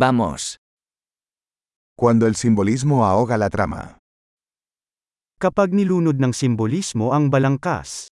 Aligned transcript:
Vamos. 0.00 0.56
Cuando 1.94 2.26
el 2.26 2.34
simbolismo 2.34 3.04
ahoga 3.04 3.36
la 3.36 3.50
trama. 3.50 3.98
Kapag 5.36 5.76
nilunod 5.76 6.16
ng 6.16 6.32
simbolismo 6.32 7.12
ang 7.12 7.28
balangkas. 7.28 8.08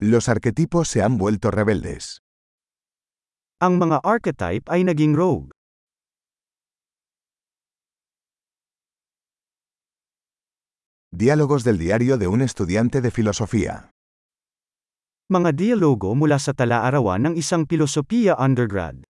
Los 0.00 0.32
arquetipos 0.32 0.88
se 0.88 1.04
han 1.04 1.20
vuelto 1.20 1.52
rebeldes. 1.52 2.24
Ang 3.60 3.76
mga 3.76 4.00
archetype 4.08 4.64
ay 4.72 4.88
naging 4.88 5.12
rogue. 5.12 5.52
Diálogos 11.12 11.60
del 11.60 11.76
diario 11.76 12.16
de 12.16 12.24
un 12.24 12.40
estudiante 12.40 13.04
de 13.04 13.12
filosofía. 13.12 13.92
Mga 15.26 15.58
dialogo 15.58 16.14
mula 16.14 16.38
sa 16.38 16.54
tala-arawan 16.54 17.18
ng 17.18 17.34
isang 17.34 17.66
pilosopiya 17.66 18.38
undergrad. 18.38 19.02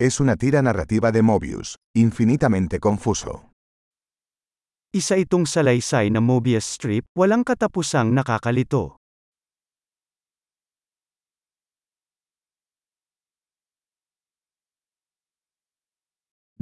Es 0.00 0.16
una 0.16 0.40
tira 0.40 0.64
narrativa 0.64 1.12
de 1.12 1.20
Mobius, 1.20 1.76
infinitamente 1.92 2.80
confuso. 2.80 3.52
Isa 4.96 5.20
itong 5.20 5.44
salaysay 5.44 6.08
na 6.08 6.24
Mobius 6.24 6.64
strip, 6.64 7.04
walang 7.12 7.44
katapusang 7.44 8.16
nakakalito. 8.16 9.03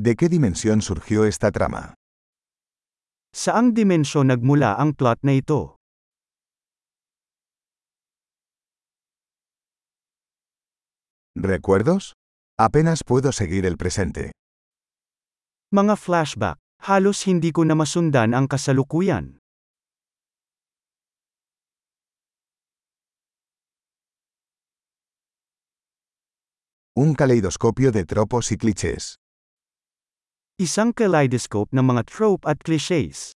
¿De 0.02 0.16
qué 0.16 0.28
dimensión 0.28 0.82
surgió 0.82 1.26
esta 1.26 1.52
trama? 1.52 1.94
Saang 3.30 3.70
dimensyon 3.70 4.34
nagmula 4.34 4.74
ang 4.74 4.98
plot 4.98 5.22
na 5.22 5.30
ito? 5.30 5.78
¿Recuerdos? 11.38 12.18
Apenas 12.58 13.06
puedo 13.06 13.30
seguir 13.30 13.62
el 13.62 13.78
presente. 13.78 14.34
Mga 15.70 15.94
flashback, 15.94 16.58
halos 16.82 17.22
hindi 17.30 17.54
ko 17.54 17.62
na 17.62 17.78
masundan 17.78 18.34
ang 18.34 18.50
kasalukuyan. 18.50 19.38
Un 26.98 27.14
caleidoscopio 27.14 27.94
de 27.94 28.02
tropos 28.02 28.50
y 28.50 28.58
clichés. 28.58 29.21
Isang 30.60 30.92
kaleidoscope 30.92 31.72
ng 31.72 31.80
mga 31.80 32.04
trope 32.04 32.44
at 32.44 32.60
clichés. 32.60 33.32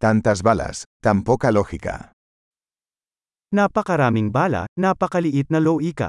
Tantas 0.00 0.40
balas, 0.40 0.88
tan 1.04 1.20
poca 1.20 1.52
lógica. 1.52 2.16
Napakaraming 3.52 4.32
bala, 4.32 4.64
napakaliit 4.80 5.52
na 5.52 5.60
loika. 5.60 6.08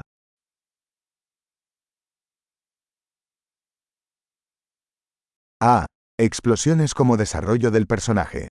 Ah, 5.60 5.84
explosiones 6.16 6.96
como 6.96 7.20
desarrollo 7.20 7.68
del 7.68 7.84
personaje. 7.84 8.48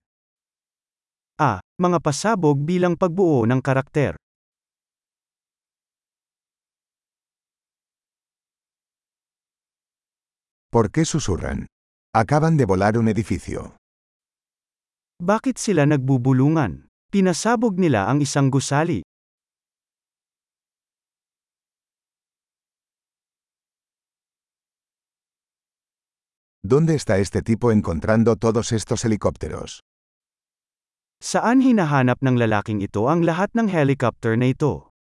Ah, 1.42 1.58
mga 1.82 1.98
pasabog 1.98 2.62
bilang 2.62 2.94
pagbuo 2.94 3.42
ng 3.42 3.58
karakter. 3.58 4.14
¿Por 10.76 10.92
qué 10.92 11.06
susurran? 11.06 11.64
Acaban 12.12 12.58
de 12.58 12.66
volar 12.66 12.98
un 12.98 13.08
edificio. 13.08 13.80
Bakit 15.24 15.56
sila 15.56 15.88
nagbubulungan? 15.88 16.92
Pinasabog 17.08 17.80
nila 17.80 18.12
ang 18.12 18.20
isang 18.20 18.52
gusali. 18.52 19.00
¿Dónde 26.60 26.92
está 27.00 27.16
este 27.24 27.40
tipo 27.40 27.72
encontrando 27.72 28.36
todos 28.36 28.76
estos 28.76 29.08
helicópteros? 29.08 29.80
Saan 31.24 31.64
hinahanap 31.64 32.20
ng 32.20 32.36
lalaking 32.36 32.84
ito 32.84 33.08
ang 33.08 33.24
lahat 33.24 33.48
ng 33.56 33.72
helicopter 33.72 34.36
na 34.36 34.52
ito? 34.52 34.92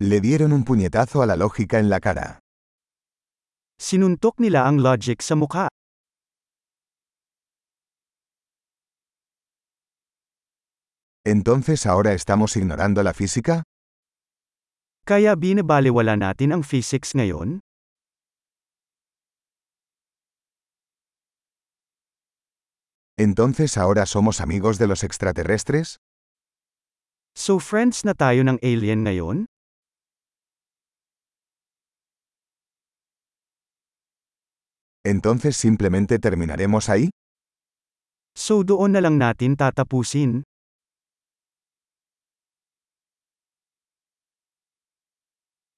Le 0.00 0.20
dieron 0.20 0.52
un 0.52 0.62
puñetazo 0.62 1.22
a 1.22 1.26
la 1.26 1.34
lógica 1.34 1.80
en 1.80 1.90
la 1.90 1.98
cara. 1.98 2.38
Sinuntok 3.82 4.38
nila 4.38 4.62
ang 4.70 4.78
logic 4.78 5.18
sa 5.22 5.34
mukha. 5.34 5.66
¿Entonces 11.26 11.84
ahora 11.84 12.14
estamos 12.14 12.54
ignorando 12.56 13.02
la 13.02 13.12
física? 13.12 13.64
Kaya 15.02 15.34
binabaliwala 15.34 16.14
natin 16.14 16.54
ang 16.54 16.62
physics 16.62 17.18
ngayon? 17.18 17.58
¿Entonces 23.18 23.74
ahora 23.76 24.06
somos 24.06 24.40
amigos 24.40 24.78
de 24.78 24.86
los 24.86 25.02
extraterrestres? 25.02 25.98
So 27.34 27.58
friends 27.58 28.06
na 28.06 28.14
tayo 28.14 28.46
ng 28.46 28.62
alien 28.62 29.02
ngayon? 29.02 29.50
¿Entonces 35.08 35.56
simplemente 35.56 36.18
terminaremos 36.20 36.92
ahí? 36.92 37.08
So 38.36 38.60
doon 38.60 38.92
na 38.92 39.00
lang 39.00 39.16
natin 39.16 39.56
tatapusin? 39.56 40.44